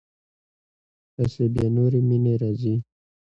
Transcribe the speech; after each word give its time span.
پسې 1.13 1.43
بیا 1.53 1.67
نورې 1.75 1.99
مینې 2.07 2.33
راځي. 2.41 2.75